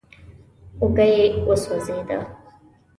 [0.79, 2.17] اوږه يې وسوځېده.